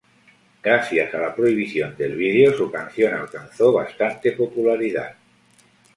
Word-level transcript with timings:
Gracias 0.63 1.13
a 1.13 1.19
la 1.19 1.35
prohibición 1.35 1.95
del 1.95 2.15
vídeo, 2.15 2.57
su 2.57 2.71
canción 2.71 3.13
alcanzó 3.13 3.71
bastante 3.71 4.31
popularidad. 4.31 5.15